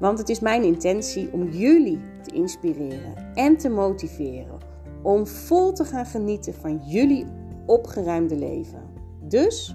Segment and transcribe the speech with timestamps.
[0.00, 4.58] Want het is mijn intentie om jullie te inspireren en te motiveren
[5.02, 7.26] om vol te gaan genieten van jullie
[7.66, 8.82] opgeruimde leven.
[9.22, 9.74] Dus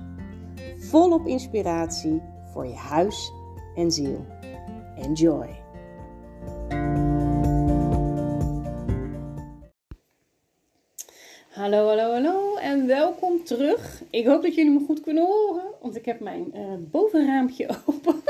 [0.77, 2.21] volop inspiratie
[2.53, 3.31] voor je huis
[3.75, 4.25] en ziel.
[4.95, 5.63] Enjoy!
[11.49, 14.03] Hallo, hallo, hallo en welkom terug.
[14.09, 18.21] Ik hoop dat jullie me goed kunnen horen, want ik heb mijn uh, bovenraampje open.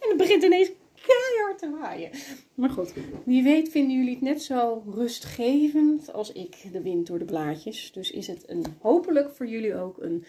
[0.00, 0.70] en het begint ineens
[1.06, 2.10] keihard te waaien.
[2.54, 2.92] Maar goed,
[3.24, 7.92] wie weet vinden jullie het net zo rustgevend als ik, de wind door de blaadjes.
[7.92, 10.24] Dus is het een, hopelijk voor jullie ook een,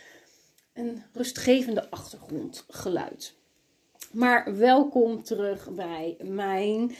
[0.73, 3.35] een rustgevende achtergrondgeluid.
[4.11, 6.95] Maar welkom terug bij mijn 26e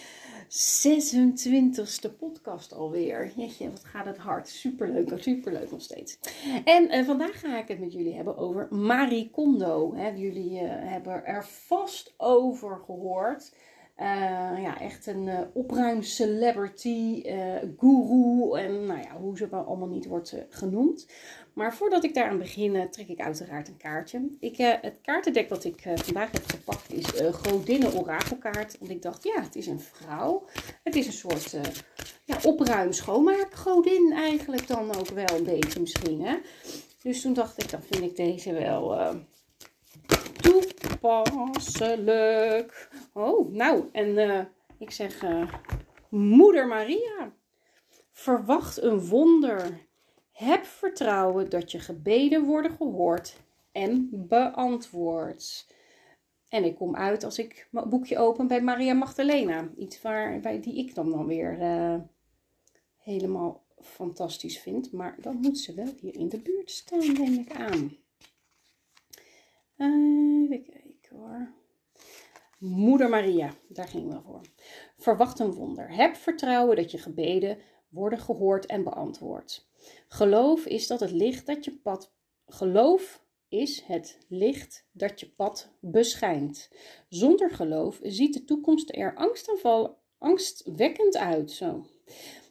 [2.20, 3.32] podcast alweer.
[3.36, 4.48] Jeetje, wat gaat het hard.
[4.48, 6.18] Superleuk, superleuk nog steeds.
[6.66, 9.96] En uh, vandaag ga ik het met jullie hebben over Marie Kondo.
[10.16, 13.54] Jullie uh, hebben er vast over gehoord.
[14.00, 14.06] Uh,
[14.62, 19.88] ja, echt een uh, opruim celebrity, uh, guru en nou ja, hoe ze wel allemaal
[19.88, 21.08] niet wordt genoemd.
[21.54, 24.30] Maar voordat ik daaraan begin, trek ik uiteraard een kaartje.
[24.40, 28.78] Ik, het kaartendek dat ik vandaag heb gepakt is Godinnen Orakelkaart.
[28.80, 30.46] Want ik dacht, ja, het is een vrouw.
[30.84, 31.58] Het is een soort
[32.24, 36.22] ja, opruim schoonmaak godin eigenlijk dan ook wel een beetje misschien.
[36.22, 36.36] Hè?
[37.02, 38.96] Dus toen dacht ik, dan vind ik deze wel
[41.06, 42.90] toepasselijk.
[43.14, 44.40] Oh, nou, en uh,
[44.78, 45.54] ik zeg, uh,
[46.10, 47.34] Moeder Maria,
[48.12, 49.84] verwacht een wonder.
[50.32, 53.40] Heb vertrouwen dat je gebeden worden gehoord
[53.72, 55.74] en beantwoord.
[56.50, 59.70] En ik kom uit als ik mijn boekje open bij Maria Magdalena.
[59.78, 61.96] Iets waar, bij die ik dan, dan weer uh,
[62.98, 64.92] helemaal fantastisch vind.
[64.92, 67.98] Maar dan moet ze wel hier in de buurt staan, neem ik aan.
[72.60, 74.42] Moeder Maria, daar gingen we voor.
[74.98, 75.96] Verwacht een wonder.
[75.96, 77.58] Heb vertrouwen dat je gebeden
[77.90, 79.68] worden gehoord en beantwoord.
[80.08, 82.14] Geloof is dat het licht dat je pad.
[82.48, 86.70] Geloof is het licht dat je pad beschijnt.
[87.10, 89.16] Zonder geloof ziet de toekomst er
[90.18, 91.52] angstwekkend uit.
[91.52, 91.86] Zo.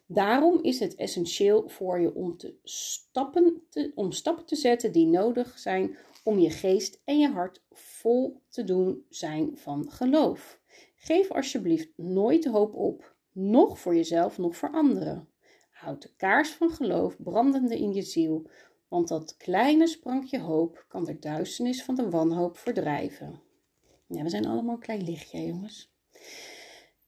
[0.06, 5.06] Daarom is het essentieel voor je om, te stappen te, om stappen te zetten die
[5.06, 10.60] nodig zijn om je geest en je hart vol te doen zijn van geloof.
[10.96, 15.28] Geef alsjeblieft nooit hoop op, nog voor jezelf, nog voor anderen.
[15.70, 18.50] Houd de kaars van geloof brandende in je ziel,
[18.88, 23.42] want dat kleine sprankje hoop kan de duisternis van de wanhoop verdrijven.
[24.06, 25.92] Ja, we zijn allemaal een klein lichtje, jongens.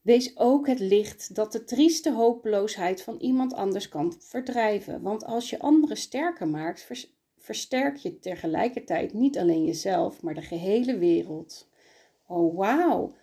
[0.01, 5.03] Wees ook het licht dat de trieste hopeloosheid van iemand anders kan verdrijven.
[5.03, 6.83] Want als je anderen sterker maakt,
[7.47, 11.69] versterk je tegelijkertijd niet alleen jezelf, maar de gehele wereld.
[12.27, 13.15] Oh, wauw.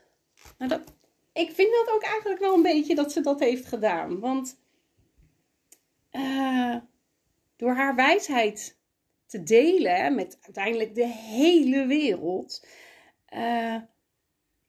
[0.58, 0.94] Nou, dat,
[1.34, 4.20] ik vind dat ook eigenlijk wel een beetje dat ze dat heeft gedaan.
[4.20, 4.60] Want
[6.12, 6.76] uh,
[7.56, 8.78] door haar wijsheid
[9.26, 12.68] te delen met uiteindelijk de hele wereld,
[13.36, 13.82] uh,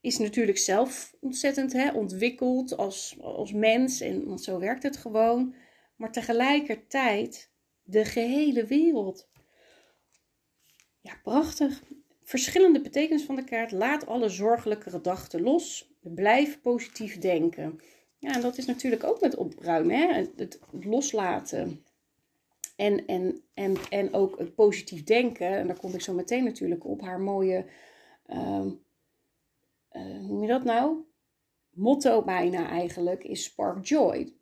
[0.01, 3.17] is natuurlijk zelf ontzettend hè, ontwikkeld als,
[3.53, 4.01] mens.
[4.01, 5.55] En zo werkt het gewoon.
[5.97, 7.51] Maar tegelijkertijd
[7.83, 9.33] de gehele wereld.
[11.05, 11.83] Ja, prachtig.
[12.23, 13.73] Verschillende betekenis van de kaart.
[13.73, 15.93] Laat alle zorgelijke gedachten los.
[16.01, 17.81] Blijf positief denken.
[18.19, 19.97] Ja, en dat is natuurlijk ook met opruimen.
[19.97, 20.13] Hè?
[20.37, 21.85] Het, loslaten.
[22.77, 25.49] En, en, en, en ook het positief denken.
[25.49, 27.01] En daar kom ik zo meteen natuurlijk op.
[27.01, 27.65] Haar mooie,
[28.31, 28.73] uh, uh,
[29.93, 30.97] hoe noem je dat nou?
[31.71, 34.33] Motto bijna eigenlijk is Spark Joy.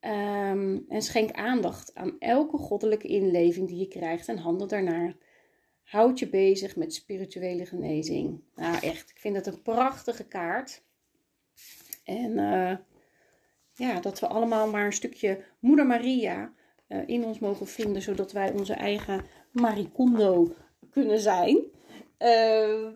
[0.00, 5.16] Um, en schenk aandacht aan elke goddelijke inleving die je krijgt en handel daarnaar.
[5.88, 8.40] Houd je bezig met spirituele genezing.
[8.54, 10.82] Nou, echt, ik vind het een prachtige kaart.
[12.04, 12.76] En uh,
[13.74, 16.52] ja, dat we allemaal maar een stukje Moeder Maria
[16.88, 20.54] uh, in ons mogen vinden, zodat wij onze eigen Maricondo
[20.90, 21.56] kunnen zijn.
[22.18, 22.88] Uh,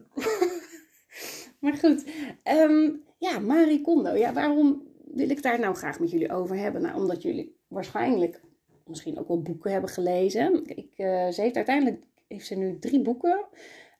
[1.60, 2.04] maar goed,
[2.44, 4.14] um, ja, Maricondo.
[4.14, 6.82] Ja, waarom wil ik daar nou graag met jullie over hebben?
[6.82, 8.40] Nou, omdat jullie waarschijnlijk
[8.86, 10.66] misschien ook wel boeken hebben gelezen.
[10.66, 10.92] Ik,
[11.32, 13.46] ze heeft uiteindelijk heeft ze nu drie boeken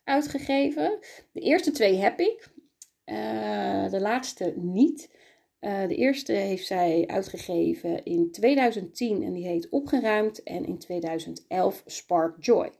[0.03, 0.99] uitgegeven.
[1.31, 2.51] De eerste twee heb ik.
[3.89, 5.11] de laatste niet.
[5.59, 10.43] de eerste heeft zij uitgegeven in 2010 en die heet Opgeruimd.
[10.43, 12.71] En in 2011 Spark Joy.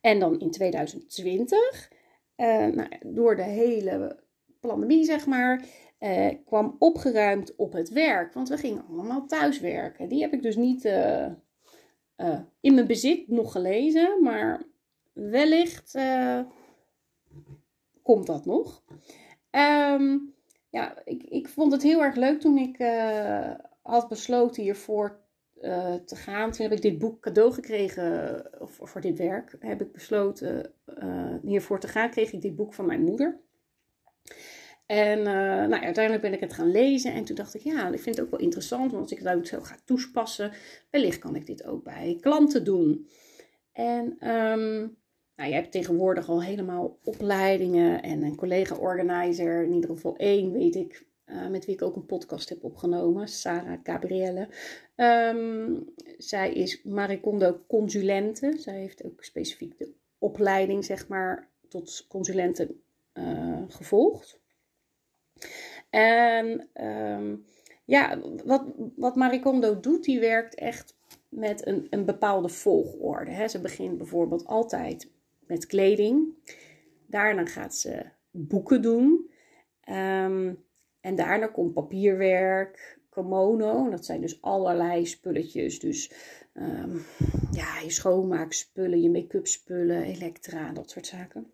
[0.00, 1.90] En dan in 2020,
[2.36, 4.22] nou, door de hele
[4.60, 5.64] pandemie zeg maar,
[6.44, 8.32] kwam opgeruimd op het werk.
[8.32, 10.08] Want we gingen allemaal thuiswerken.
[10.08, 10.82] Die heb ik dus niet
[12.18, 14.22] uh, in mijn bezit nog gelezen.
[14.22, 14.62] Maar
[15.12, 15.98] wellicht
[18.02, 18.82] komt dat nog.
[19.50, 20.34] Um,
[20.70, 22.76] ja, ik, ik vond het heel erg leuk toen ik
[23.82, 25.20] had besloten hiervoor
[26.04, 26.50] te gaan.
[26.50, 30.72] Toen heb ik dit boek cadeau gekregen, of voor dit werk heb ik besloten
[31.42, 32.10] hiervoor te gaan.
[32.10, 33.40] Kreeg ik dit boek van mijn moeder.
[34.88, 35.24] En uh,
[35.66, 38.24] nou, uiteindelijk ben ik het gaan lezen en toen dacht ik, ja, ik vind het
[38.24, 40.52] ook wel interessant, want als ik het zo ga toespassen,
[40.90, 43.08] wellicht kan ik dit ook bij klanten doen.
[43.72, 44.96] En um,
[45.36, 50.74] nou, je hebt tegenwoordig al helemaal opleidingen en een collega-organizer, in ieder geval één weet
[50.74, 54.48] ik, uh, met wie ik ook een podcast heb opgenomen, Sarah Gabrielle.
[54.96, 55.84] Um,
[56.18, 58.54] zij is Maricondo consulente.
[58.58, 62.74] Zij heeft ook specifiek de opleiding, zeg maar, tot consulente
[63.14, 64.40] uh, gevolgd.
[65.90, 67.36] En ehm,
[67.84, 68.64] ja, wat,
[68.96, 70.96] wat Maricondo doet, die werkt echt
[71.28, 73.30] met een, een bepaalde volgorde.
[73.30, 73.48] Hè.
[73.48, 75.10] Ze begint bijvoorbeeld altijd
[75.46, 76.34] met kleding.
[77.06, 79.30] Daarna gaat ze boeken doen.
[79.88, 80.64] Um,
[81.00, 83.90] en daarna komt papierwerk, kimono.
[83.90, 85.80] Dat zijn dus allerlei spulletjes.
[85.80, 86.12] Dus
[86.54, 87.04] um,
[87.52, 91.50] ja, je schoonmaakspullen, je make-up spullen, elektra, dat soort zaken.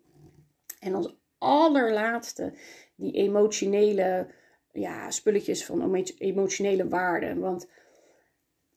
[0.79, 2.53] En als allerlaatste
[2.95, 4.27] die emotionele
[4.71, 7.39] ja, spulletjes van emotionele waarde.
[7.39, 7.67] Want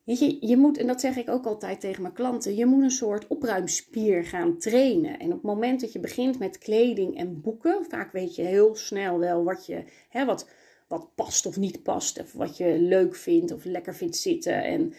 [0.05, 2.83] weet je, je moet, en dat zeg ik ook altijd tegen mijn klanten, je moet
[2.83, 5.19] een soort opruimspier gaan trainen.
[5.19, 8.75] En op het moment dat je begint met kleding en boeken, vaak weet je heel
[8.75, 10.49] snel wel wat je, hè, wat,
[10.89, 14.65] wat past of niet past, of wat je leuk vindt of lekker vindt zitten.
[14.65, 14.93] En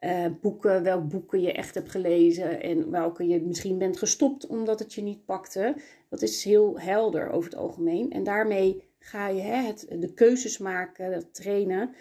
[0.00, 4.78] uh, boeken, welke boeken je echt hebt gelezen en welke je misschien bent gestopt omdat
[4.78, 5.76] het je niet pakte.
[6.08, 8.12] Dat is heel helder over het algemeen.
[8.12, 11.94] En daarmee ga je hè, het, de keuzes maken, dat trainen.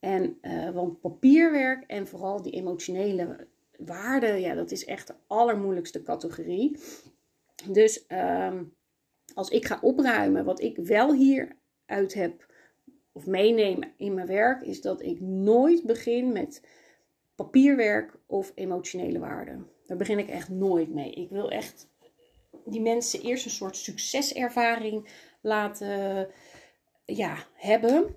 [0.00, 3.46] En, uh, want papierwerk en vooral die emotionele
[3.78, 6.78] waarde, ja, dat is echt de allermoeilijkste categorie.
[7.70, 8.74] Dus um,
[9.34, 12.46] als ik ga opruimen, wat ik wel hieruit heb
[13.12, 16.62] of meeneem in mijn werk, is dat ik nooit begin met
[17.36, 19.58] papierwerk of emotionele waarde.
[19.86, 21.10] Daar begin ik echt nooit mee.
[21.10, 21.88] Ik wil echt
[22.64, 25.08] die mensen eerst een soort succeservaring
[25.40, 26.28] laten
[27.04, 28.16] ja, hebben.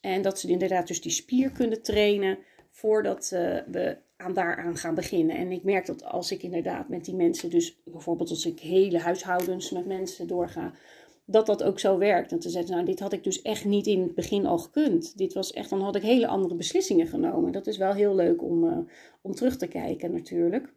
[0.00, 2.38] En dat ze inderdaad dus die spier kunnen trainen
[2.70, 5.36] voordat uh, we aan daaraan gaan beginnen.
[5.36, 8.98] En ik merk dat als ik inderdaad met die mensen, dus bijvoorbeeld als ik hele
[8.98, 10.72] huishoudens met mensen doorga,
[11.24, 12.32] dat dat ook zo werkt.
[12.32, 15.18] En te zeggen, nou, dit had ik dus echt niet in het begin al gekund.
[15.18, 17.52] Dit was echt, dan had ik hele andere beslissingen genomen.
[17.52, 18.78] Dat is wel heel leuk om, uh,
[19.20, 20.72] om terug te kijken natuurlijk.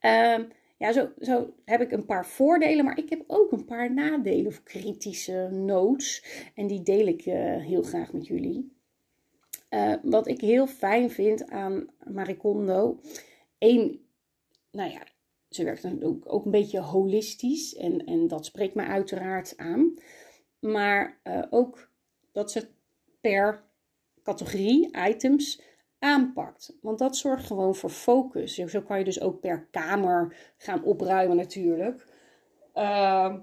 [0.00, 0.38] Uh,
[0.78, 4.46] ja, zo, zo heb ik een paar voordelen, maar ik heb ook een paar nadelen
[4.46, 6.24] of kritische notes.
[6.54, 8.72] En die deel ik uh, heel graag met jullie.
[9.70, 13.00] Uh, wat ik heel fijn vind aan Maricondo.
[13.58, 14.00] één,
[14.70, 15.02] nou ja,
[15.50, 19.94] ze werkt dan ook, ook een beetje holistisch en, en dat spreekt me uiteraard aan.
[20.58, 21.88] Maar uh, ook
[22.32, 22.68] dat ze
[23.20, 23.62] per
[24.22, 25.62] categorie items
[25.98, 26.76] aanpakt.
[26.80, 28.54] Want dat zorgt gewoon voor focus.
[28.54, 32.06] Zo kan je dus ook per kamer gaan opruimen natuurlijk.
[32.74, 33.34] Uh,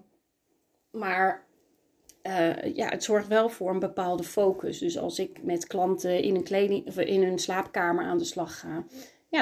[0.91, 1.45] maar
[2.23, 4.79] uh, ja, het zorgt wel voor een bepaalde focus.
[4.79, 8.59] Dus als ik met klanten in een, kleding, of in een slaapkamer aan de slag
[8.59, 8.85] ga,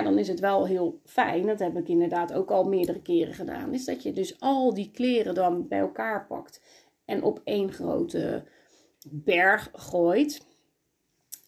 [0.04, 1.46] dan is het wel heel fijn.
[1.46, 3.74] Dat heb ik inderdaad ook al meerdere keren gedaan.
[3.74, 6.62] Is dat je dus al die kleren dan bij elkaar pakt
[7.06, 8.44] en op één grote
[9.10, 10.48] berg gooit.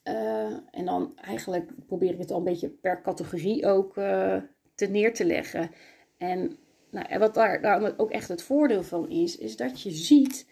[0.04, 4.38] Uh, en dan eigenlijk probeer ik het al een beetje per categorie ook uh,
[4.76, 5.72] te neer te leggen.
[6.18, 6.58] En,
[6.92, 10.48] nou, en wat daar, daar ook echt het voordeel van is, is dat je ziet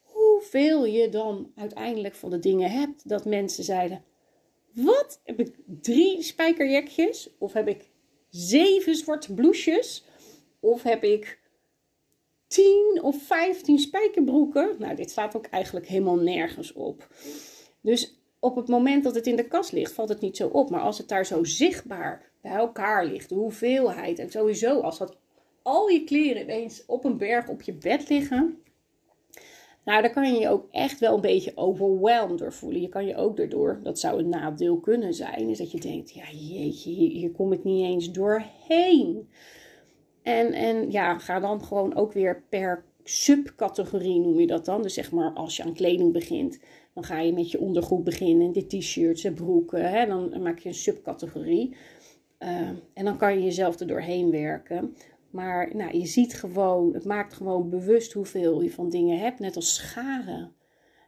[0.00, 3.08] hoeveel je dan uiteindelijk van de dingen hebt.
[3.08, 4.04] Dat mensen zeiden,
[4.72, 5.20] wat?
[5.24, 7.30] Heb ik drie spijkerjekjes?
[7.38, 7.88] Of heb ik
[8.28, 10.04] zeven zwarte blouses?
[10.60, 11.38] Of heb ik
[12.46, 14.76] tien of vijftien spijkerbroeken?
[14.78, 17.08] Nou, dit staat ook eigenlijk helemaal nergens op.
[17.80, 20.70] Dus op het moment dat het in de kast ligt, valt het niet zo op.
[20.70, 25.16] Maar als het daar zo zichtbaar bij elkaar ligt, de hoeveelheid en sowieso als dat
[25.62, 28.59] al je kleren ineens op een berg op je bed liggen,
[29.84, 32.80] nou, daar kan je je ook echt wel een beetje overwhelmed door voelen.
[32.80, 36.10] Je kan je ook daardoor, dat zou een nadeel kunnen zijn, is dat je denkt,
[36.12, 39.28] ja jeetje, hier, kom ik niet eens doorheen.
[40.22, 44.82] En, en ja, ga dan gewoon ook weer per subcategorie noem je dat dan.
[44.82, 46.60] Dus zeg maar als je aan kleding begint,
[46.94, 48.52] dan ga je met je ondergoed beginnen.
[48.52, 49.90] De t-shirts en broeken.
[49.90, 50.06] Hè?
[50.06, 51.76] Dan maak je een subcategorie.
[52.38, 54.96] Uh, en dan kan je jezelf er doorheen werken.
[55.30, 59.38] Maar nou, je ziet gewoon, het maakt gewoon bewust hoeveel je van dingen hebt.
[59.38, 60.54] Net als scharen.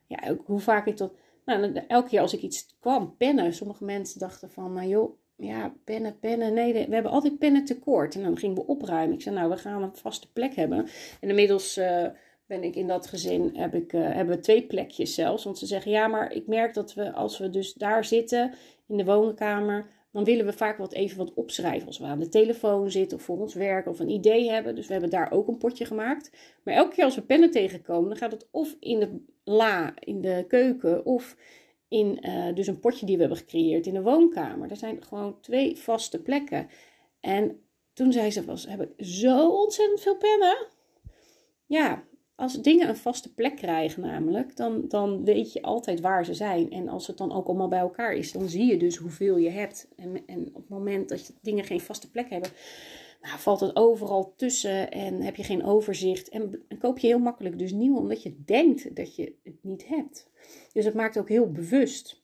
[0.07, 1.14] Ja, hoe vaak ik dat.
[1.45, 3.55] Nou, elke keer als ik iets kwam, pennen.
[3.55, 6.55] Sommige mensen dachten van, nou joh, ja, pennen, pennen.
[6.55, 8.14] Nee, we hebben altijd pennen tekort.
[8.14, 9.14] En dan gingen we opruimen.
[9.14, 10.79] Ik zei, nou, we gaan een vaste plek hebben.
[11.21, 12.07] En inmiddels uh,
[12.47, 15.45] ben ik in dat gezin, heb ik, uh, hebben we twee plekjes zelfs.
[15.45, 18.55] Want ze zeggen, ja, maar ik merk dat we, als we dus daar zitten,
[18.87, 21.87] in de woonkamer, dan willen we vaak wat even wat opschrijven.
[21.87, 24.75] Als we aan de telefoon zitten of voor ons werk of een idee hebben.
[24.75, 26.31] Dus we hebben daar ook een potje gemaakt.
[26.64, 30.21] Maar elke keer als we pennen tegenkomen, dan gaat het of in de la in
[30.21, 31.37] de keuken of
[31.88, 34.71] in uh, dus een potje die we hebben gecreëerd in de woonkamer.
[34.71, 36.69] Er zijn gewoon twee vaste plekken.
[37.21, 37.61] En
[37.92, 40.66] toen zei ze, was, heb ik zo ontzettend veel pennen.
[41.66, 42.04] Ja,
[42.42, 46.70] als dingen een vaste plek krijgen namelijk, dan, dan weet je altijd waar ze zijn.
[46.70, 49.50] En als het dan ook allemaal bij elkaar is, dan zie je dus hoeveel je
[49.50, 49.88] hebt.
[49.96, 52.50] En, en op het moment dat dingen geen vaste plek hebben,
[53.20, 56.28] nou, valt het overal tussen en heb je geen overzicht.
[56.28, 59.87] En, en, koop je heel makkelijk dus nieuw, omdat je denkt dat je het niet
[59.87, 60.30] hebt.
[60.72, 62.22] Dus het maakt ook heel bewust.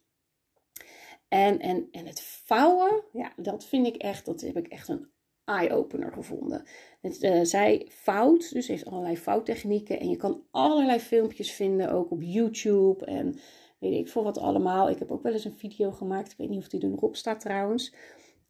[1.28, 5.08] En, en, en het vouwen, ja, dat vind ik echt, dat heb ik echt een
[5.48, 6.64] eye-opener gevonden.
[7.00, 10.00] Het, uh, zij fout, dus heeft allerlei vouwtechnieken.
[10.00, 13.38] En je kan allerlei filmpjes vinden, ook op YouTube en
[13.78, 14.90] weet ik veel wat allemaal.
[14.90, 17.00] Ik heb ook wel eens een video gemaakt, ik weet niet of die er nog
[17.00, 17.94] op staat trouwens.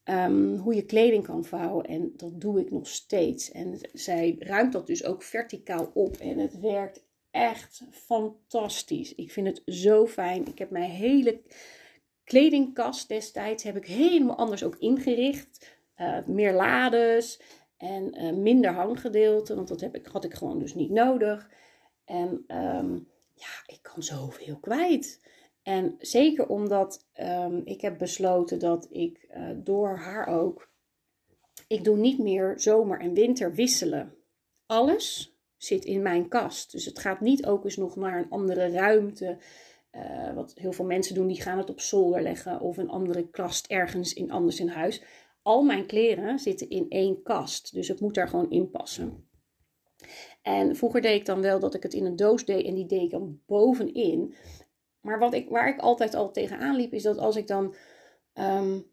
[0.05, 1.85] Um, hoe je kleding kan vouwen.
[1.85, 3.51] En dat doe ik nog steeds.
[3.51, 6.17] En zij ruimt dat dus ook verticaal op.
[6.17, 9.15] En het werkt echt fantastisch.
[9.15, 10.47] Ik vind het zo fijn.
[10.47, 11.41] Ik heb mijn hele
[12.25, 15.78] kledingkast destijds heb ik helemaal anders ook ingericht.
[16.01, 17.41] Uh, meer lades
[17.77, 21.51] en uh, minder hanggedeelte, want dat heb ik, had ik gewoon dus niet nodig.
[22.05, 25.27] En um, ja, ik kan zoveel kwijt.
[25.63, 30.71] En zeker omdat um, ik heb besloten dat ik uh, door haar ook,
[31.67, 34.15] ik doe niet meer zomer en winter wisselen.
[34.67, 36.73] Alles zit in mijn kast.
[36.73, 39.39] Dus het gaat niet ook eens nog naar een andere ruimte.
[40.35, 43.67] Wat heel veel mensen doen, die gaan het op zolder leggen of een andere kast
[43.67, 45.03] ergens in, anders in huis
[45.49, 47.75] al mijn kleren zitten in één kast.
[47.75, 49.29] Dus het moet daar gewoon in passen.
[50.43, 52.87] En vroeger deed ik dan wel dat ik het in een doos deed en die
[52.87, 54.35] deed ik dan bovenin.
[55.01, 57.75] Maar wat ik, waar ik altijd al tegenaan liep, is dat als ik dan
[58.35, 58.91] um,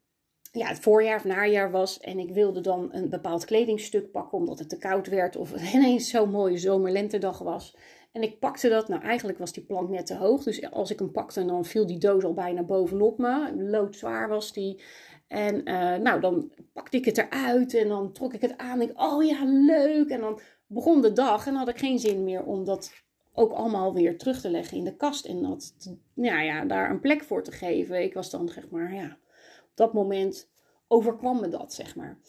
[0.52, 4.60] ja, het voorjaar of najaar was en ik wilde dan een bepaald kledingstuk pakken omdat
[4.60, 7.78] het te koud werd of het ineens zo'n mooie zomerlentedag was.
[8.12, 11.00] En ik pakte dat, nou eigenlijk was die plank net te hoog, dus als ik
[11.00, 13.54] hem pakte dan viel die doos al bijna bovenop me.
[13.56, 14.82] Loodzwaar was die.
[15.28, 18.82] En uh, nou, dan pakte ik het eruit en dan trok ik het aan.
[18.82, 20.10] En ik, oh ja, leuk.
[20.10, 22.92] En dan begon de dag en dan had ik geen zin meer om dat
[23.34, 25.26] ook allemaal weer terug te leggen in de kast.
[25.26, 25.74] En dat,
[26.14, 28.04] ja, ja, daar een plek voor te geven.
[28.04, 29.18] Ik was dan, zeg maar, ja,
[29.62, 30.50] op dat moment
[30.88, 32.20] overkwam me dat, zeg maar.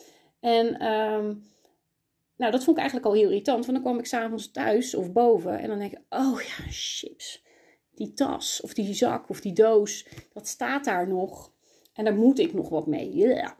[0.41, 1.45] En um,
[2.37, 3.67] nou, dat vond ik eigenlijk al heel irritant.
[3.67, 7.45] Want dan kwam ik s'avonds thuis of boven en dan denk ik, oh ja, chips.
[7.95, 11.55] Die tas of die zak of die doos, dat staat daar nog.
[11.97, 13.15] En daar moet ik nog wat mee.
[13.15, 13.51] Yeah.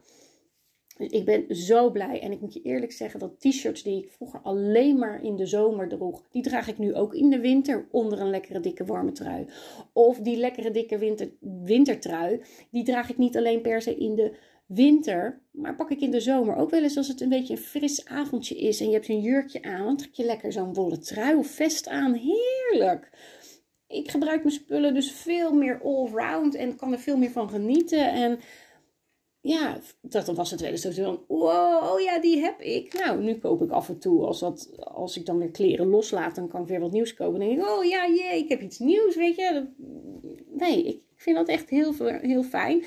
[0.97, 2.21] Dus ik ben zo blij.
[2.21, 5.45] En ik moet je eerlijk zeggen dat t-shirts die ik vroeger alleen maar in de
[5.45, 9.11] zomer droeg, die draag ik nu ook in de winter onder een lekkere dikke warme
[9.11, 9.47] trui.
[9.93, 11.31] Of die lekkere dikke winter,
[11.63, 12.41] wintertrui,
[12.71, 16.19] die draag ik niet alleen per se in de winter, maar pak ik in de
[16.19, 19.09] zomer ook wel eens als het een beetje een fris avondje is en je hebt
[19.09, 22.13] een jurkje aan, dan trek je lekker zo'n wollen trui of vest aan.
[22.13, 23.09] Heerlijk!
[23.87, 28.11] Ik gebruik mijn spullen dus veel meer all-round en kan er veel meer van genieten.
[28.11, 28.39] En
[29.41, 32.93] ja, dat was het wel eens zo van, wow, oh ja, die heb ik.
[32.93, 36.35] Nou, nu koop ik af en toe, als, dat, als ik dan weer kleren loslaat,
[36.35, 37.39] dan kan ik weer wat nieuws kopen.
[37.39, 39.67] Dan denk ik, oh ja, jee, ik heb iets nieuws, weet je.
[40.49, 42.83] Nee, ik vind dat echt heel, heel fijn.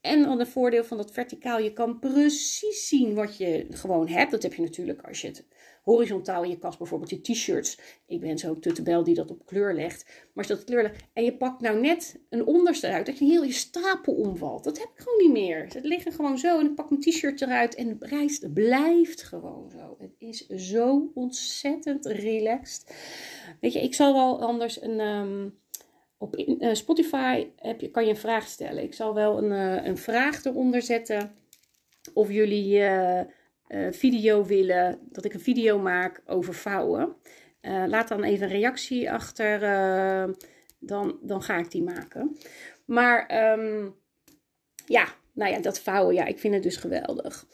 [0.00, 4.30] En dan het voordeel van dat verticaal, je kan precies zien wat je gewoon hebt.
[4.30, 5.44] Dat heb je natuurlijk als je het
[5.84, 7.78] horizontaal in je kast, bijvoorbeeld je t-shirts.
[8.06, 10.04] Ik ben zo'n tuttebel die dat op kleur legt.
[10.04, 13.24] Maar als dat kleur legt en je pakt nou net een onderste uit, dat je
[13.24, 14.64] heel je stapel omvalt.
[14.64, 15.62] Dat heb ik gewoon niet meer.
[15.62, 19.70] Het liggen gewoon zo en ik pak mijn t-shirt eruit en de reis blijft gewoon
[19.70, 19.96] zo.
[19.98, 22.94] Het is zo ontzettend relaxed.
[23.60, 25.00] Weet je, ik zal wel anders een...
[25.00, 25.48] Ehm,
[26.18, 28.82] op uh, Spotify heb je, kan je een vraag stellen.
[28.82, 31.34] Ik zal wel een, uh, een vraag eronder zetten.
[32.12, 33.20] Of jullie uh,
[33.90, 37.16] video willen, dat ik een video maak over vouwen.
[37.62, 39.60] laat dan even een reactie achter.
[40.78, 42.36] dan, dan ga ik die maken.
[42.84, 43.94] Maar um,
[44.86, 47.46] ja, nou ja, dat vouwen, ja, ik vind het dus geweldig.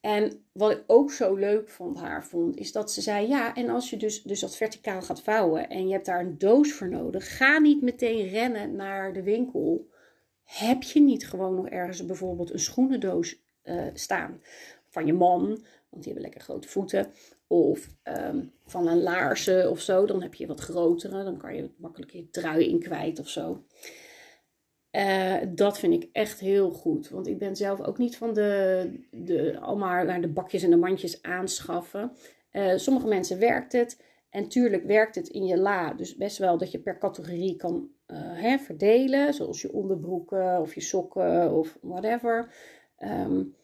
[0.00, 3.68] En wat ik ook zo leuk vond haar vond, is dat ze zei: ja, en
[3.68, 6.88] als je dus, dus dat verticaal gaat vouwen en je hebt daar een doos voor
[6.88, 9.88] nodig, ga niet meteen rennen naar de winkel.
[10.44, 13.44] Heb je niet gewoon nog ergens bijvoorbeeld een schoenendoos
[13.94, 14.40] staan
[14.96, 15.46] van je man,
[15.90, 17.06] want die hebben lekker grote voeten,
[17.46, 21.70] of ehm, van een laarzen of zo, dan heb je wat grotere, dan kan je
[21.76, 23.64] makkelijk je trui in kwijt of zo.
[24.92, 27.08] Uh, dat vind ik echt heel goed.
[27.08, 30.76] Want ik ben zelf ook niet van de, de allemaal naar de bakjes en de
[30.76, 32.12] mandjes aanschaffen.
[32.52, 34.02] Uh, sommige mensen werkt het.
[34.30, 35.92] En tuurlijk werkt het in je la.
[35.92, 39.34] Dus best wel dat je per categorie kan uh, hè, verdelen.
[39.34, 42.54] Zoals je onderbroeken of je sokken of whatever.
[42.98, 43.54] Um,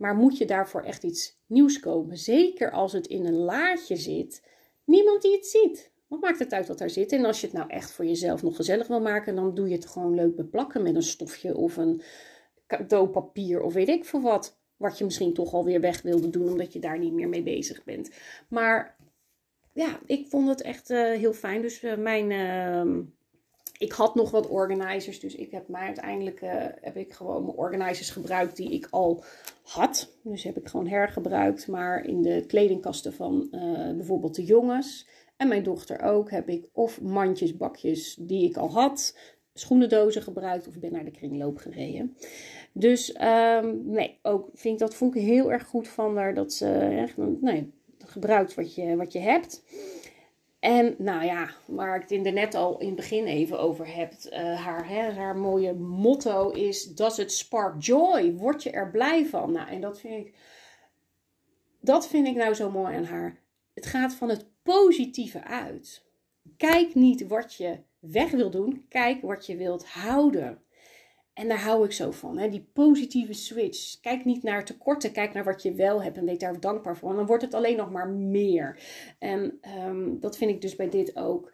[0.00, 2.18] maar moet je daarvoor echt iets nieuws kopen?
[2.18, 4.42] Zeker als het in een laadje zit.
[4.84, 5.92] Niemand die het ziet.
[6.06, 7.12] Wat maakt het uit wat daar zit?
[7.12, 9.74] En als je het nou echt voor jezelf nog gezellig wil maken, dan doe je
[9.74, 12.02] het gewoon leuk beplakken met een stofje of een
[12.66, 14.58] cadeaupapier of weet ik veel wat.
[14.76, 17.84] Wat je misschien toch alweer weg wilde doen, omdat je daar niet meer mee bezig
[17.84, 18.10] bent.
[18.48, 18.96] Maar
[19.72, 21.62] ja, ik vond het echt uh, heel fijn.
[21.62, 22.30] Dus uh, mijn.
[22.30, 23.04] Uh,
[23.80, 27.56] ik had nog wat organizers, dus ik heb mij uiteindelijk uh, heb ik gewoon mijn
[27.56, 29.24] organizers gebruikt die ik al
[29.62, 30.12] had.
[30.22, 33.48] Dus heb ik gewoon hergebruikt, maar in de kledingkasten van
[33.96, 35.06] bijvoorbeeld de jongens
[35.36, 39.16] en mijn dochter ook heb ik of mandjes, bakjes die ik al had,
[39.54, 42.16] schoenendozen gebruikt of ben naar de kringloop gereden.
[42.72, 46.52] Dus um, nee, ook vind ik dat vond ik heel erg goed van haar dat
[46.52, 47.72] ze echt nee,
[48.06, 49.62] gebruikt wat je, wat je hebt.
[50.60, 53.94] En nou ja, waar ik het in de net al in het begin even over
[53.94, 58.32] heb, uh, haar, hè, haar mooie motto is: Does it spark joy?
[58.32, 59.52] Word je er blij van?
[59.52, 60.34] Nou, en dat vind ik,
[61.80, 63.38] dat vind ik nou zo mooi aan haar.
[63.74, 66.04] Het gaat van het positieve uit.
[66.56, 70.62] Kijk niet wat je weg wil doen, kijk wat je wilt houden.
[71.34, 72.48] En daar hou ik zo van, hè?
[72.48, 74.00] die positieve switch.
[74.00, 77.10] Kijk niet naar tekorten, kijk naar wat je wel hebt en weet daar dankbaar voor.
[77.10, 78.78] En dan wordt het alleen nog maar meer.
[79.18, 81.52] En um, dat vind ik dus bij dit ook.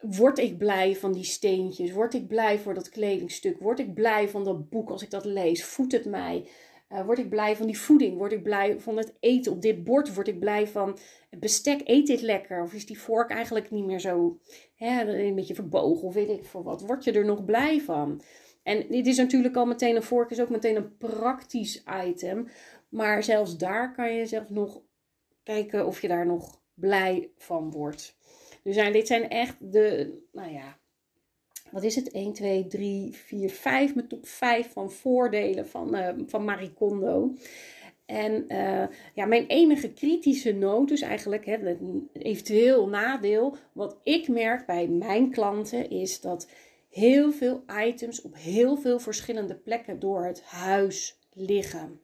[0.00, 1.92] Word ik blij van die steentjes?
[1.92, 3.58] Word ik blij voor dat kledingstuk?
[3.58, 5.64] Word ik blij van dat boek als ik dat lees?
[5.64, 6.48] Voedt het mij?
[6.92, 8.16] Uh, word ik blij van die voeding?
[8.16, 10.14] Word ik blij van het eten op dit bord?
[10.14, 10.98] Word ik blij van
[11.30, 11.80] het bestek?
[11.84, 12.62] Eet dit lekker?
[12.62, 14.38] Of is die vork eigenlijk niet meer zo
[14.74, 16.80] hè, een beetje verbogen of weet ik veel wat?
[16.80, 18.22] Word je er nog blij van?
[18.64, 22.48] En dit is natuurlijk al meteen een vork, is ook meteen een praktisch item.
[22.88, 24.80] Maar zelfs daar kan je zelf nog
[25.42, 28.16] kijken of je daar nog blij van wordt.
[28.62, 30.78] Dus nou, dit zijn echt de, nou ja,
[31.70, 32.10] wat is het?
[32.10, 33.94] 1, 2, 3, 4, 5.
[33.94, 37.34] Mijn top 5 van voordelen van, uh, van Marie Kondo.
[38.06, 41.78] En uh, ja, mijn enige kritische noot, dus eigenlijk hè, het
[42.12, 46.48] eventueel nadeel, wat ik merk bij mijn klanten, is dat
[46.94, 52.00] heel veel items op heel veel verschillende plekken door het huis liggen.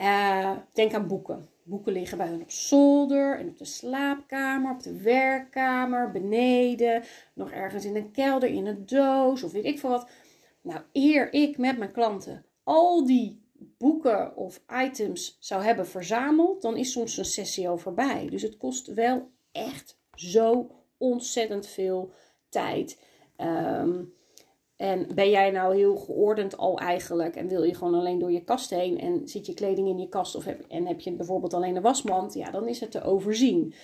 [0.00, 1.48] Uh, denk aan boeken.
[1.62, 7.02] Boeken liggen bij hun op zolder en op de slaapkamer, op de werkkamer, beneden,
[7.34, 10.08] nog ergens in een kelder, in een doos of weet ik veel wat.
[10.60, 13.42] Nou, eer ik met mijn klanten al die
[13.78, 18.26] boeken of items zou hebben verzameld, dan is soms een sessie al voorbij.
[18.30, 22.12] Dus het kost wel echt zo ontzettend veel
[22.48, 23.02] tijd.
[23.36, 24.12] Um,
[24.76, 28.44] en ben jij nou heel geordend al eigenlijk en wil je gewoon alleen door je
[28.44, 31.54] kast heen en zit je kleding in je kast of heb, en heb je bijvoorbeeld
[31.54, 33.74] alleen een wasmand, ja, dan is het te overzien.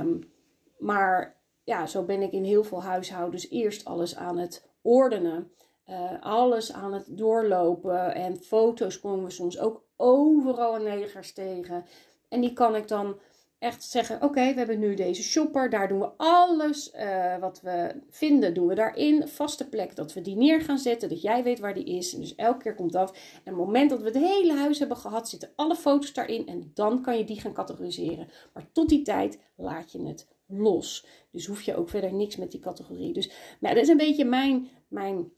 [0.00, 0.30] Um,
[0.78, 5.52] maar ja, zo ben ik in heel veel huishoudens eerst alles aan het ordenen,
[5.86, 11.84] uh, alles aan het doorlopen en foto's komen we soms ook overal negers tegen.
[12.28, 13.18] En die kan ik dan
[13.60, 15.70] echt zeggen: Oké, we hebben nu deze shopper.
[15.70, 19.28] Daar doen we alles uh, wat we vinden, doen we daarin.
[19.28, 21.08] Vaste plek dat we die neer gaan zetten.
[21.08, 22.14] Dat jij weet waar die is.
[22.14, 23.10] En dus elke keer komt dat.
[23.10, 26.46] En op het moment dat we het hele huis hebben gehad, zitten alle foto's daarin.
[26.46, 28.28] En dan kan je die gaan categoriseren.
[28.52, 31.06] Maar tot die tijd laat je het los.
[31.30, 33.12] Dus hoef je ook verder niks met die categorie.
[33.12, 35.32] Dus nou, dat is een beetje mijn, mijn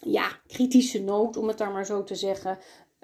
[0.00, 2.58] ja, kritische noot, om het daar maar zo te zeggen.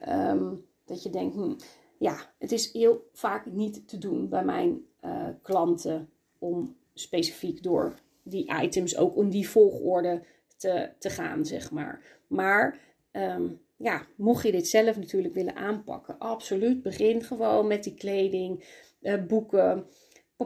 [0.09, 1.55] Um, dat je denkt, hm,
[2.01, 6.09] ja, het is heel vaak niet te doen bij mijn uh, klanten
[6.39, 10.23] om specifiek door die items ook in die volgorde
[10.57, 12.19] te, te gaan, zeg maar.
[12.27, 12.79] Maar
[13.13, 16.83] um, ja, mocht je dit zelf natuurlijk willen aanpakken, absoluut.
[16.83, 18.65] Begin gewoon met die kleding,
[19.01, 19.87] uh, boeken,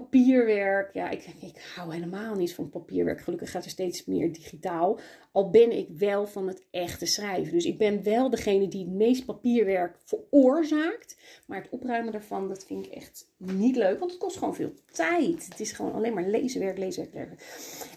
[0.00, 0.94] papierwerk.
[0.94, 3.20] Ja, ik, ik hou helemaal niet van papierwerk.
[3.20, 4.98] Gelukkig gaat er steeds meer digitaal.
[5.32, 7.52] Al ben ik wel van het echte schrijven.
[7.52, 11.16] Dus ik ben wel degene die het meest papierwerk veroorzaakt.
[11.46, 13.98] Maar het opruimen daarvan, dat vind ik echt niet leuk.
[13.98, 15.46] Want het kost gewoon veel tijd.
[15.48, 17.42] Het is gewoon alleen maar lezenwerk, lezenwerk,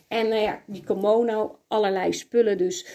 [0.08, 2.58] En nou ja, die kimono, allerlei spullen.
[2.58, 2.88] Dus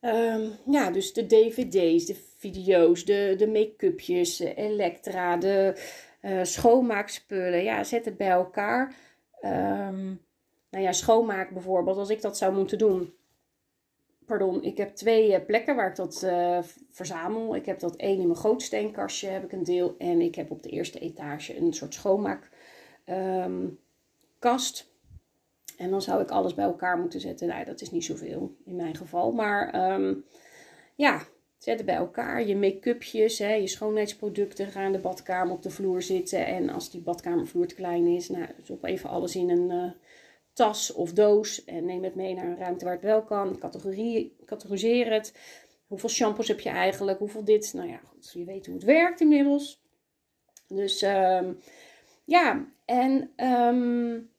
[0.00, 5.74] um, ja, dus de dvd's, de video's, de, de make-upjes, Elektra, de
[6.22, 7.62] uh, schoonmaakspullen.
[7.62, 8.94] Ja, zet het bij elkaar.
[9.42, 10.20] Um,
[10.70, 13.14] nou ja, schoonmaak bijvoorbeeld, als ik dat zou moeten doen.
[14.26, 16.58] Pardon, ik heb twee eh, plekken waar ik dat uh,
[16.90, 17.56] verzamel.
[17.56, 19.94] Ik heb dat één in mijn gootsteenkastje, heb ik een deel.
[19.98, 22.50] En ik heb op de eerste etage een soort schoonmaakkast.
[24.80, 24.90] Um,
[25.76, 27.48] en dan zou ik alles bij elkaar moeten zetten.
[27.48, 29.32] Nou, dat is niet zoveel in mijn geval.
[29.32, 30.24] Maar um,
[30.94, 31.22] ja,
[31.62, 32.46] zet het bij elkaar.
[32.46, 36.46] Je make-upjes, je schoonheidsproducten gaan de badkamer op de vloer zitten.
[36.46, 39.90] En als die badkamervloer te klein is, nou, op even alles in een uh,
[40.52, 41.64] tas of doos.
[41.64, 43.58] En neem het mee naar een ruimte waar het wel kan.
[43.58, 45.34] Categorie, categoriseer het.
[45.86, 47.18] Hoeveel shampoos heb je eigenlijk?
[47.18, 47.72] Hoeveel dit?
[47.74, 49.82] Nou ja, goed, je weet hoe het werkt inmiddels.
[50.68, 51.58] Dus um,
[52.24, 54.30] ja, en um,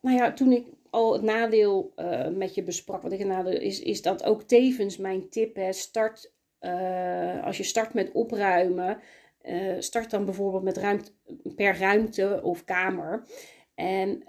[0.00, 3.60] nou ja, toen ik al het nadeel uh, met je besprak, wat ik een nadeel
[3.60, 8.98] is, is dat ook tevens mijn tip, hè, start, uh, als je start met opruimen,
[9.42, 11.10] uh, start dan bijvoorbeeld met ruimte,
[11.56, 13.26] per ruimte of kamer.
[13.74, 14.22] En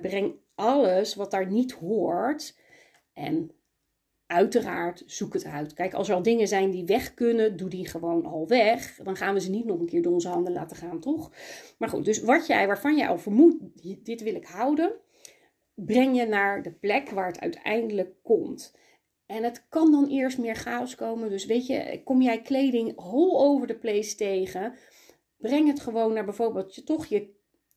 [0.00, 2.58] breng alles wat daar niet hoort.
[3.12, 3.50] En
[4.26, 5.74] uiteraard zoek het uit.
[5.74, 8.96] Kijk, als er al dingen zijn die weg kunnen, doe die gewoon al weg.
[9.02, 11.32] Dan gaan we ze niet nog een keer door onze handen laten gaan, toch?
[11.78, 13.56] Maar goed, dus wat jij, waarvan jij al vermoedt,
[14.04, 14.92] dit wil ik houden
[15.74, 18.74] breng je naar de plek waar het uiteindelijk komt.
[19.26, 21.30] En het kan dan eerst meer chaos komen.
[21.30, 24.74] Dus weet je, kom jij kleding all over the place tegen,
[25.36, 27.32] breng het gewoon naar bijvoorbeeld je, toch je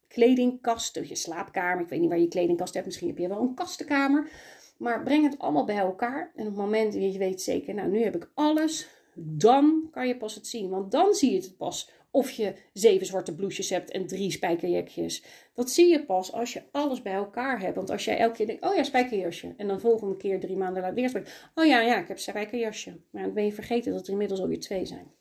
[0.07, 1.83] kledingkast of je slaapkamer.
[1.83, 4.29] Ik weet niet waar je kledingkast hebt, misschien heb je wel een kastenkamer.
[4.77, 6.31] Maar breng het allemaal bij elkaar.
[6.35, 10.07] En op het moment dat je weet zeker, nou nu heb ik alles, dan kan
[10.07, 10.69] je pas het zien.
[10.69, 15.23] Want dan zie je het pas of je zeven zwarte blouses hebt en drie spijkerjekjes.
[15.53, 17.75] Dat zie je pas als je alles bij elkaar hebt.
[17.75, 19.53] Want als jij elke keer denkt, oh ja, spijkerjasje.
[19.57, 21.49] En dan volgende keer drie maanden later weer spijker.
[21.55, 22.99] Oh ja, ja, ik heb spijkerjasje.
[23.11, 25.11] Maar dan ben je vergeten dat er inmiddels alweer twee zijn.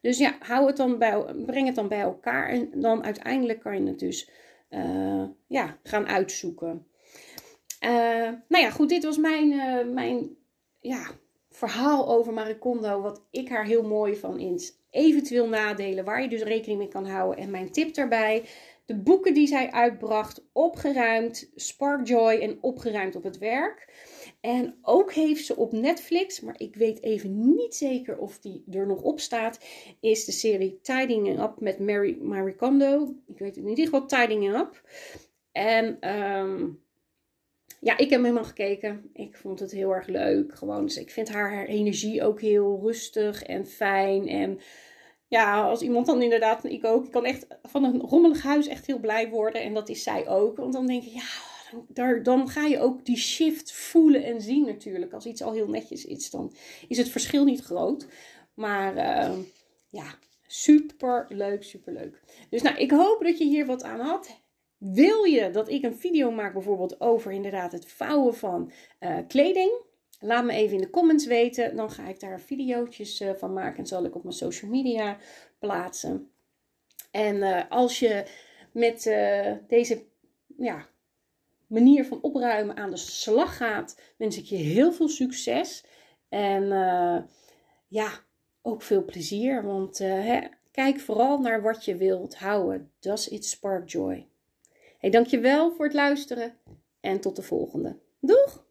[0.00, 2.48] Dus ja, hou het dan bij, breng het dan bij elkaar.
[2.48, 4.30] En dan uiteindelijk kan je het dus
[4.70, 6.86] uh, ja, gaan uitzoeken.
[7.84, 7.90] Uh,
[8.48, 10.36] nou ja, goed, dit was mijn, uh, mijn
[10.80, 11.10] ja,
[11.60, 13.00] verhaal over Marie Kondo.
[13.00, 17.06] Wat ik haar heel mooi van in eventueel nadelen, waar je dus rekening mee kan
[17.06, 17.38] houden.
[17.44, 18.44] En mijn tip daarbij,
[18.86, 23.88] de boeken die zij uitbracht, opgeruimd, Sparkjoy en opgeruimd op het werk.
[24.40, 28.86] En ook heeft ze op Netflix, maar ik weet even niet zeker of die er
[28.86, 29.58] nog op staat,
[30.00, 32.54] is de serie Tidying Up met Mary, Marie.
[33.26, 34.82] Ik weet het in ieder geval Tidying Up.
[35.52, 36.82] En um,
[37.80, 39.10] ja, ik heb helemaal gekeken.
[39.12, 40.54] Ik vond het heel erg leuk.
[40.54, 44.28] Gewoon, dus ik vind haar, energie ook heel rustig en fijn.
[44.28, 44.60] En
[45.28, 48.86] ja, als iemand dan inderdaad, ik ook, ik kan echt van een rommelig huis echt
[48.86, 49.62] heel blij worden.
[49.62, 50.56] En dat is zij ook.
[50.56, 51.28] Want dan denk ik, ja,
[51.88, 55.12] daar, dan ga je ook die shift voelen en zien natuurlijk.
[55.12, 56.52] Als iets al heel netjes is, dan
[56.88, 58.06] is het verschil niet groot.
[58.54, 59.38] Maar uh,
[59.90, 60.14] ja,
[60.46, 62.20] super leuk, super leuk.
[62.50, 64.40] Dus nou, ik hoop dat je hier wat aan had.
[64.80, 69.72] Wil je dat ik een video maak bijvoorbeeld over inderdaad het vouwen van uh, kleding?
[70.20, 71.76] Laat me even in de comments weten.
[71.76, 75.18] Dan ga ik daar video's uh, van maken en zal ik op mijn social media
[75.58, 76.30] plaatsen.
[77.10, 78.24] En uh, als je
[78.72, 79.02] met
[79.68, 80.04] deze
[80.56, 80.88] ja,
[81.66, 85.84] manier van opruimen aan de slag gaat, wens ik je heel veel succes.
[86.28, 86.64] En
[87.88, 88.10] ja,
[88.62, 89.64] ook veel plezier.
[89.64, 90.40] Want hè,
[90.70, 92.92] kijk vooral naar wat je wilt houden.
[92.98, 94.29] Does it spark joy?
[95.00, 96.52] Hey, dankjewel voor het luisteren
[97.00, 97.96] en tot de volgende.
[98.20, 98.64] Doeg!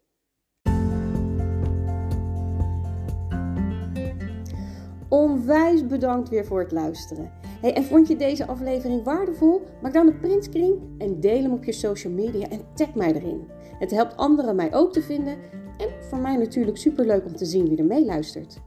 [5.10, 7.32] Onwijs bedankt weer voor het luisteren.
[7.62, 9.62] Hey, en vond je deze aflevering waardevol?
[9.82, 13.48] Maak dan een printscreen en deel hem op je social media en tag mij erin.
[13.80, 15.38] Het helpt anderen mij ook te vinden
[15.78, 18.62] en voor mij natuurlijk superleuk om te zien wie er meeluistert.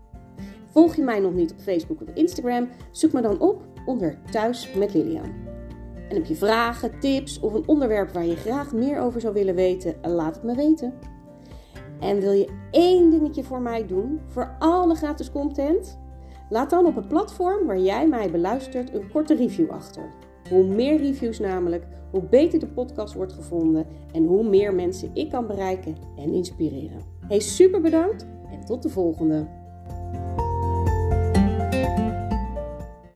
[0.68, 2.68] Volg je mij nog niet op Facebook of Instagram?
[2.90, 5.51] Zoek me dan op onder Thuis met Lilian.
[6.12, 9.54] En heb je vragen, tips of een onderwerp waar je graag meer over zou willen
[9.54, 9.94] weten?
[10.02, 10.94] Laat het me weten.
[12.00, 15.98] En wil je één dingetje voor mij doen, voor alle gratis content?
[16.48, 20.02] Laat dan op het platform waar jij mij beluistert een korte review achter.
[20.48, 25.30] Hoe meer reviews namelijk, hoe beter de podcast wordt gevonden en hoe meer mensen ik
[25.30, 27.02] kan bereiken en inspireren.
[27.28, 29.46] Hey, super bedankt en tot de volgende!